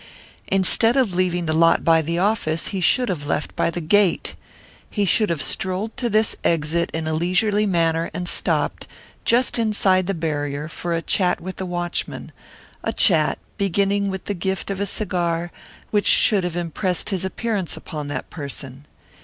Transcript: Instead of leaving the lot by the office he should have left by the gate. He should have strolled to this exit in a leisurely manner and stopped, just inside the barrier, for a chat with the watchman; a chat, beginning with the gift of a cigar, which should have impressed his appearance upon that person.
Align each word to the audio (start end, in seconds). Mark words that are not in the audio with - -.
Instead 0.47 0.97
of 0.97 1.13
leaving 1.13 1.45
the 1.45 1.53
lot 1.53 1.83
by 1.85 2.01
the 2.01 2.17
office 2.17 2.69
he 2.69 2.81
should 2.81 3.07
have 3.07 3.27
left 3.27 3.55
by 3.55 3.69
the 3.69 3.79
gate. 3.79 4.33
He 4.89 5.05
should 5.05 5.29
have 5.29 5.43
strolled 5.43 5.95
to 5.97 6.09
this 6.09 6.35
exit 6.43 6.89
in 6.91 7.07
a 7.07 7.13
leisurely 7.13 7.67
manner 7.67 8.09
and 8.11 8.27
stopped, 8.27 8.87
just 9.25 9.59
inside 9.59 10.07
the 10.07 10.15
barrier, 10.15 10.67
for 10.67 10.95
a 10.95 11.03
chat 11.03 11.39
with 11.39 11.57
the 11.57 11.67
watchman; 11.67 12.31
a 12.83 12.91
chat, 12.93 13.37
beginning 13.59 14.09
with 14.09 14.25
the 14.25 14.33
gift 14.33 14.71
of 14.71 14.79
a 14.79 14.87
cigar, 14.87 15.51
which 15.91 16.07
should 16.07 16.43
have 16.43 16.55
impressed 16.55 17.11
his 17.11 17.23
appearance 17.23 17.77
upon 17.77 18.07
that 18.07 18.31
person. 18.31 18.87